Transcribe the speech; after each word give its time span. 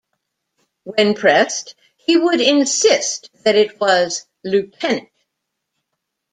When 0.83 1.13
pressed, 1.13 1.75
he 1.95 2.17
would 2.17 2.41
insist 2.41 3.29
that 3.43 3.55
it 3.55 3.79
was 3.79 4.25
"Lieutenant". 4.43 5.09